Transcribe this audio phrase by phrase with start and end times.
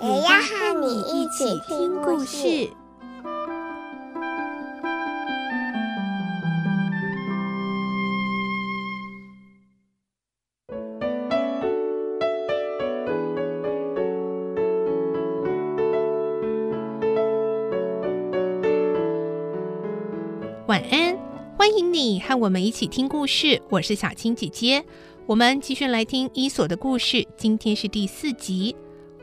[0.00, 2.70] 也要和你一起听故事。
[20.68, 21.18] 晚安，
[21.56, 23.60] 欢迎你和我们一起听故事。
[23.68, 24.84] 我是小青姐姐，
[25.26, 27.26] 我们继续来听伊索的故事。
[27.36, 28.76] 今天是第四集，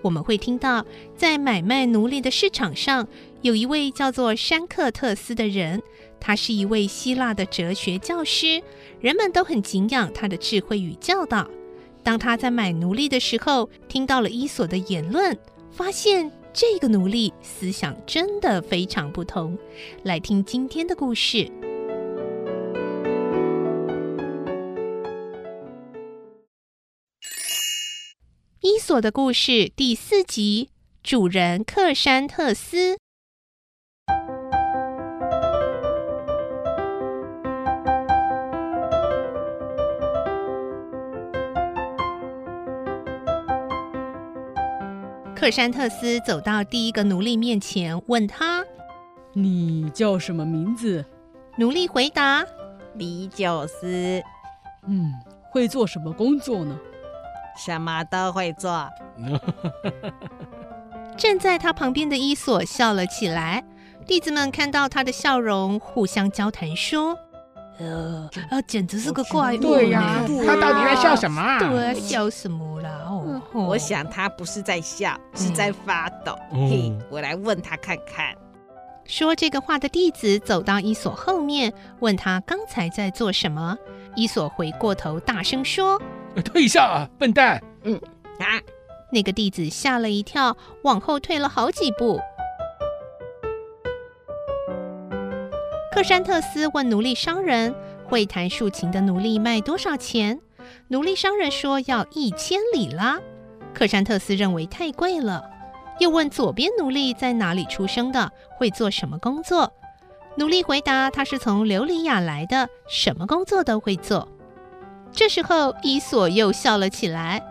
[0.05, 0.86] 我们会听到
[1.18, 3.08] 在买卖奴隶的市场上，
[3.41, 5.81] 有一位叫做山克特斯的人，
[6.20, 8.61] 他是一位希腊的哲学教师，
[9.02, 11.50] 人们都很敬仰他的智慧与教导。
[12.03, 15.36] 当他在买奴隶的时候，听到了伊索的言论，
[15.72, 16.31] 发现。
[16.58, 19.58] 这个奴隶思想真的非常不同。
[20.03, 21.39] 来听今天的故事，
[28.86, 30.69] 《索的故事》第四集，
[31.02, 32.97] 主人克山特斯。
[45.36, 48.64] 克山特斯走到第一个奴隶面前，问他
[49.33, 51.03] ：“你叫什么名字？”
[51.58, 52.45] 奴隶回答
[52.99, 54.22] ：“比久斯。
[54.88, 55.11] ”“嗯，
[55.49, 56.80] 会做什么工作呢
[57.56, 58.89] ？”“什么都会做。
[61.17, 63.64] ”站在他旁边的伊索笑了起来。
[64.06, 67.17] 弟子们看到他的笑容，互相交谈说。
[67.78, 69.58] 呃，呃，简直是个怪物。
[69.58, 71.60] 对呀、啊，他到底在笑什么、啊？
[71.60, 73.02] 对，笑什么啦？
[73.10, 76.37] 哦，我想他不是在笑，是在发抖。
[76.54, 78.33] 嗯、嘿，我来问他看看。
[79.04, 83.77] 说这个话的弟子走到伊索后面，问他刚才在做什么。
[84.16, 86.02] 伊索回过头，大声说
[86.42, 87.96] ：“退下，笨蛋！”嗯
[88.40, 88.62] 啊，
[89.12, 92.20] 那个弟子吓了一跳，往后退了好几步。
[95.92, 97.73] 克山特斯问奴隶商人
[98.06, 100.42] ：“会弹竖琴的奴隶卖多少钱？”
[100.90, 103.20] 奴隶商人说：“要一千里拉。”
[103.73, 105.44] 克山特斯认为太贵了，
[106.00, 109.72] 又问左边奴隶在哪里出生的，会做什么工作。
[110.36, 114.28] 奴隶回答：“他是从琉里亚来的，什么工作都会做。”
[115.15, 117.42] 这时候，伊索又笑了起来。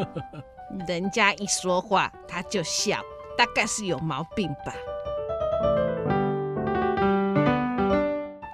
[0.88, 3.00] 人家一说话他就笑，
[3.36, 4.74] 大概是有毛病吧。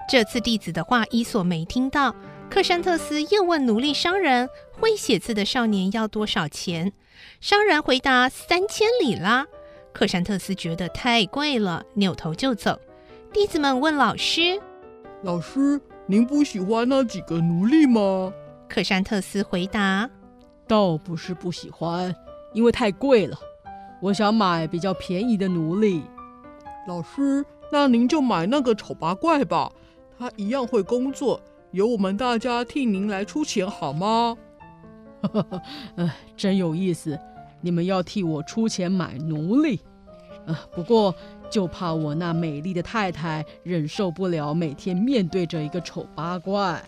[0.07, 2.13] 这次弟子的话，伊索没听到。
[2.49, 4.47] 克山特斯又问奴隶商人
[4.79, 6.93] ：“会写字的少年要多少钱？”
[7.41, 9.47] 商人回答：“三千里拉。”
[9.91, 12.79] 克山特斯觉得太贵了，扭头就走。
[13.33, 14.61] 弟子们问老师
[15.23, 18.31] ：“老师，您不喜欢那几个奴隶吗？”
[18.67, 20.09] 克山特斯回答
[20.67, 22.15] ：“倒不是不喜欢，
[22.53, 23.37] 因为太贵了。
[24.01, 26.03] 我想买比较便宜的奴隶。”
[26.87, 29.71] 老师，那您就买那个丑八怪吧。
[30.17, 34.37] 他一样会工作，由我们大家替您来出钱，好吗？
[35.95, 37.19] 哎， 真有意思！
[37.61, 39.81] 你们要替我出钱买奴隶，
[40.47, 41.13] 啊，不过
[41.49, 46.81] 就怕我那美丽的太太忍受不了每天面对着一个丑八怪。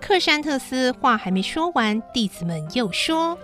[0.00, 3.38] 克山特斯话还没说完，弟子们又说：“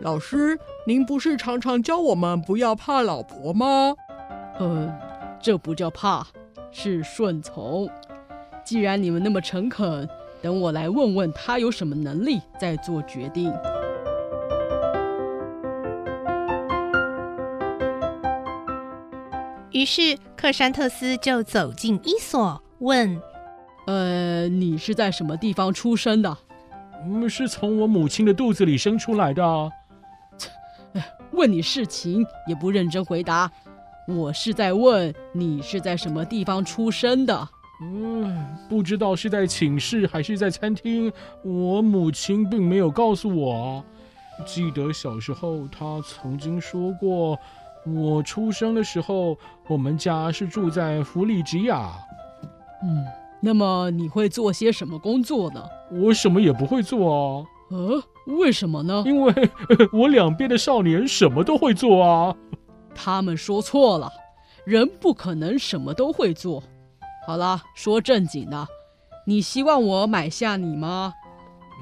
[0.00, 3.94] 老师，您不是常常教我们不要怕老婆吗？”
[4.58, 4.92] 呃，
[5.40, 6.26] 这不叫怕，
[6.72, 7.88] 是顺从。
[8.64, 10.08] 既然你们那么诚恳，
[10.40, 13.52] 等我来问问他有什么能力，再做决定。
[19.74, 23.20] 于是克山特斯就走进伊索，问
[23.88, 26.38] ：“呃，你是在什么地方出生的
[27.04, 29.72] ？”“嗯，是从我母亲的肚子里生出来的。
[31.34, 33.50] ”“问你事情也不认真回答。
[34.06, 37.48] 我是在问你是在什么地方出生的。”
[37.82, 41.12] 嗯，不知道是在寝室还是在餐厅，
[41.42, 43.84] 我母亲并没有告诉我。
[44.46, 47.36] 记得小时候，她曾经说过，
[47.86, 49.36] 我出生的时候，
[49.68, 51.92] 我们家是住在弗里吉亚。
[52.82, 53.04] 嗯，
[53.40, 55.62] 那么你会做些什么工作呢？
[55.90, 57.46] 我什么也不会做啊。
[57.70, 58.02] 呃，
[58.38, 59.02] 为什么呢？
[59.06, 59.32] 因为
[59.92, 62.34] 我两边的少年什么都会做啊。
[62.94, 64.10] 他们说错了，
[64.64, 66.62] 人不可能什么都会做。
[67.26, 68.66] 好了，说正经的，
[69.26, 71.12] 你希望我买下你吗？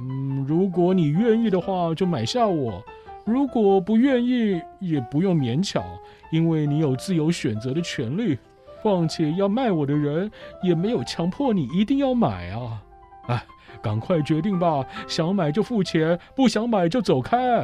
[0.01, 2.81] 嗯，如果你愿意的话，就买下我；
[3.25, 5.83] 如果不愿意，也不用勉强，
[6.31, 8.39] 因为你有自由选择的权利。
[8.83, 10.29] 况且要卖我的人
[10.61, 12.83] 也没有强迫你一定要买啊！
[13.29, 13.45] 哎，
[13.81, 17.61] 赶快决定吧，想买就付钱，不想买就走开。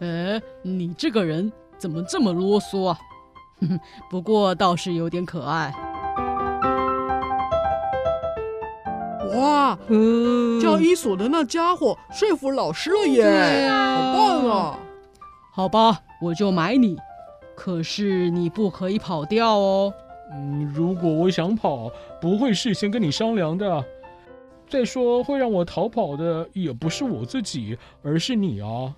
[0.00, 2.98] 哎，你这个人怎么这么啰嗦啊？
[3.60, 3.80] 哼哼，
[4.10, 5.70] 不过倒是有点可爱。
[9.36, 13.68] 哇，嗯，叫伊索的那家伙说服老师了耶！
[13.68, 14.78] 好棒啊！
[15.56, 16.96] 好吧，我就买你，
[17.54, 19.94] 可是你不可以跑掉哦。
[20.32, 21.88] 嗯，如果我想跑，
[22.20, 23.84] 不会事先跟你商量的。
[24.68, 28.92] 再说，会让我逃跑的也不是我自己，而是你啊。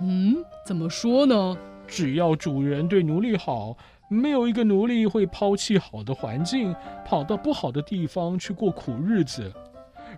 [0.00, 0.34] 嗯，
[0.66, 1.56] 怎么说呢？
[1.86, 3.76] 只要主人对奴隶好，
[4.08, 6.74] 没有一个奴隶会抛弃好的环境，
[7.06, 9.52] 跑到不好的地方去过苦日子。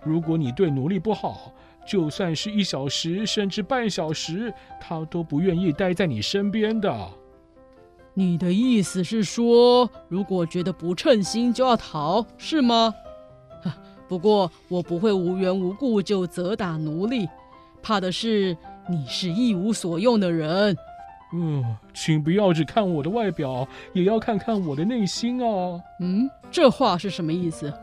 [0.03, 1.53] 如果你对奴隶不好，
[1.85, 7.09] 就算是一小时甚至半小时，他都不愿意待在你身边的。
[8.13, 12.93] 你的意思是说，如果觉得不称心就要逃，是吗？
[14.07, 17.27] 不过我不会无缘无故就责打奴隶，
[17.81, 18.55] 怕的是
[18.87, 20.77] 你是一无所用的人。
[21.33, 21.63] 嗯，
[21.95, 25.81] 请不要只看我的外表，也要看看我的内心啊。
[25.99, 27.73] 嗯，这话是什么意思？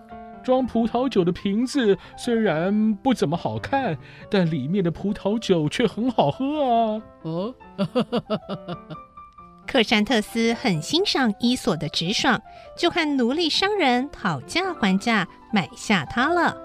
[0.43, 3.97] 装葡萄酒的瓶子虽然不怎么好看，
[4.31, 7.03] 但里面的葡萄酒却很好喝啊。
[7.23, 7.55] 哦。
[9.67, 12.41] 克山特斯很欣赏伊索的直爽，
[12.77, 16.57] 就和奴隶商人讨价还价，买下它了。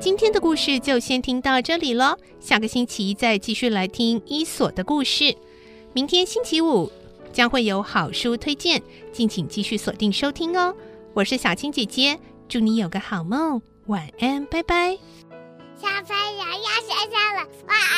[0.00, 5.36] 今天的故事就先听到这里了，下个星期再继续来听伊索的故事。
[5.92, 6.90] 明天星期五
[7.32, 8.80] 将会有好书推荐，
[9.12, 10.72] 敬请继续锁定收听哦。
[11.14, 12.16] 我是小青姐姐，
[12.48, 14.96] 祝你有个好梦，晚安，拜拜。
[15.76, 17.97] 小朋友要睡觉了，晚安。